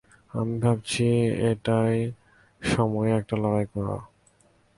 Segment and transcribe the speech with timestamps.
[0.31, 1.07] আমি ভাবছি,
[1.51, 1.97] এটাই
[2.61, 4.01] সময় একটা লড়াই করার।